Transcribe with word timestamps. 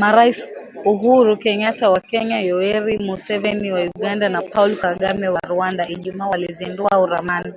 Marais 0.00 0.38
Uhuru 0.92 1.32
Kenyata 1.44 1.86
wa 1.94 2.00
Kenya, 2.00 2.38
Yoweri 2.48 2.94
Museveni 3.06 3.68
wa 3.72 3.82
Uganda, 3.94 4.28
na 4.28 4.40
Paul 4.50 4.70
Kagame 4.76 5.28
wa 5.28 5.40
Rwanda 5.48 5.88
Ijumaa 5.88 6.28
walizindua 6.28 7.06
ramani 7.06 7.52